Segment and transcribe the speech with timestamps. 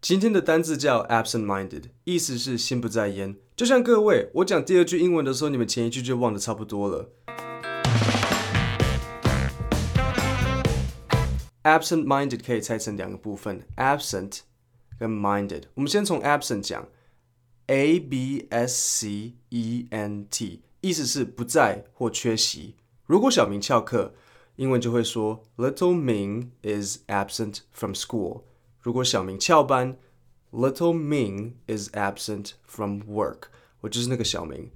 [0.00, 3.36] 今天的单字叫 absent-minded，意思是心不在焉。
[3.56, 7.10] 就像各位，我讲第二句英文的时候，你们前一句就忘得差不多了。
[11.62, 14.40] absent-minded 可以拆成两个部分，absent
[14.98, 15.62] 跟 minded。
[15.72, 16.86] 我们先从 absent 讲
[17.68, 22.76] ，a b s c e n t，意思是不在或缺席。
[23.06, 24.14] 如果小明翘课，
[24.56, 28.42] 英文就会说 Little Ming is absent from school。
[28.80, 29.96] 如果小明翘班
[30.52, 33.48] ，Little Ming is absent from work。
[33.80, 34.70] 我就是那个小明。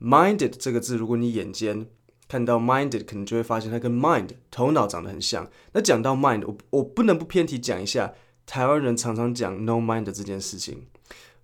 [0.00, 1.88] Minded 这个字，如果你眼尖
[2.28, 5.50] 看到 minded，可能就会发现它跟 mind 头脑长得很像。
[5.72, 8.14] 那讲到 mind，我我不能不偏题讲一下，
[8.46, 10.86] 台湾人常常讲 no mind 这件事情，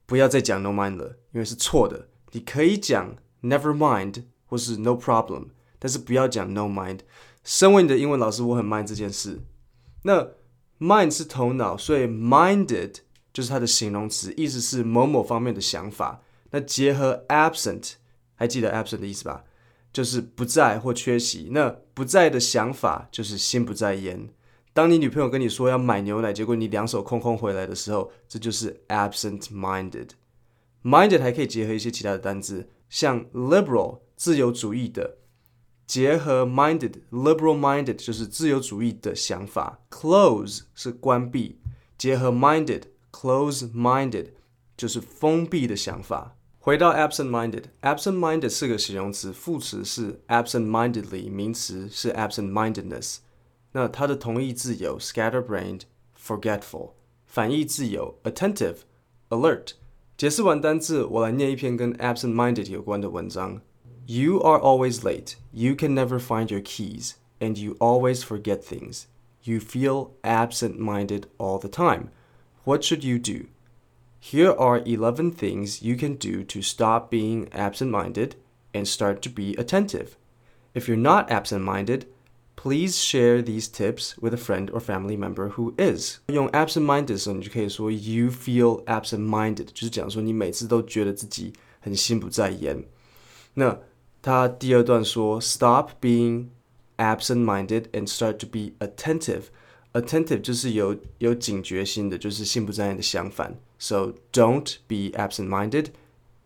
[0.07, 2.09] 不要再讲 no mind 了，因为是错的。
[2.33, 5.49] 你可以讲 never mind 或是 no problem，
[5.79, 7.01] 但是不要讲 no mind。
[7.45, 9.41] 身为你的英文老师，我很 mind 这件事。
[10.03, 10.31] 那
[10.81, 12.97] mind 是头脑，所以 minded
[13.33, 16.23] 就是它的形容词，意思是某某方面的想法。
[16.51, 17.93] 那结合 absent，
[18.35, 19.45] 还记得 absent 的意思吧？
[19.93, 21.51] 就是不在或缺席。
[21.53, 24.29] 那不在的想法就是心不在焉。
[24.73, 30.09] 当你女朋友跟你说要买牛奶，结果你两手空空回来的时候，这就是 absent-minded。
[30.83, 35.19] minded 还可以结合一些其他的单字，像 liberal 自由主义的。
[35.87, 41.57] 结合 minded liberal minded 就是自由主义的想法，close 是关闭，
[41.99, 44.29] 结合 minded close minded
[44.77, 46.37] 就是封闭的想法。
[46.59, 53.19] 回到 absent minded absent minded 是个形容词，副词是 absent mindedly，名词是 absent mindedness。
[53.73, 55.83] 那它的同义字有 scatterbrained
[56.19, 56.93] forgetful，
[57.27, 58.77] 反义字有 attentive
[59.29, 59.73] alert。
[60.17, 63.61] 解释完单字，我来念一篇跟 absent minded 有关的文章。
[64.06, 65.36] You are always late.
[65.54, 69.08] You can never find your keys, and you always forget things.
[69.44, 72.10] You feel absent-minded all the time.
[72.66, 73.48] What should you do?
[74.20, 78.36] Here are 11 things you can do to stop being absent-minded
[78.74, 80.18] and start to be attentive.
[80.74, 82.06] If you're not absent-minded,
[82.56, 86.20] please share these tips with a friend or family member who is.
[86.28, 92.84] 用 absent-minded 的时候，你就可以说 you feel absent-minded，就是讲说你每次都觉得自己很心不在焉。
[93.54, 93.80] 那
[94.25, 96.47] 他第二段说：“Stop being
[96.97, 99.43] absent-minded and start to be attentive.
[99.93, 103.59] Attentive 就是有有警觉心的，就是心不在焉的相反。
[103.79, 105.89] So don't be absent-minded,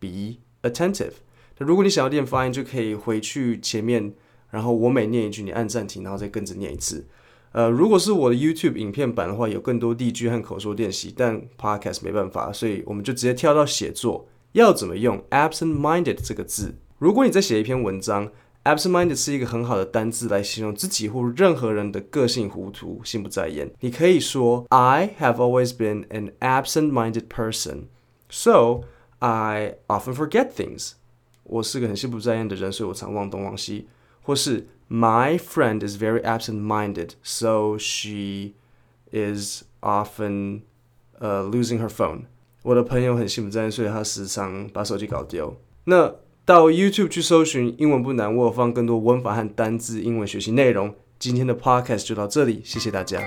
[0.01, 0.39] be
[0.69, 1.13] attentive.
[1.59, 4.13] 那如果你想要练发音，就可以回去前面，
[4.51, 7.07] 然后我每念一句，你按暂停，然后再跟着念一次。
[7.53, 14.29] 呃，如果是我的 YouTube 影片版的话，有更多例句和口说练习，但 Podcast 没办法，所以我们就直接跳到写作。
[14.51, 18.29] 要怎么用 absent-minded 这个字？”如果你在写一篇文章
[18.65, 23.71] ，absent-minded 是一个很好的单字来形容自己或任何人的个性糊涂、心不在焉。
[23.79, 27.85] 你可以说：“I have always been an absent-minded person,
[28.29, 28.81] so
[29.21, 30.95] I often forget things。”
[31.45, 33.87] 我是个很心不在焉的人，所以我常忘东忘西。
[34.23, 38.55] 或是 “My friend is very absent-minded, so she
[39.13, 40.63] is often
[41.21, 42.23] uh losing her phone。”
[42.63, 45.57] 我的朋友很心不在焉，所以他时常把手机搞丢。
[45.85, 46.17] 那
[46.49, 50.95] 到 YouTube 去搜寻英文不难，我有放更多文法和单字英文学习内容。
[51.19, 53.21] 今天的 Podcast 就到这里，谢谢大家。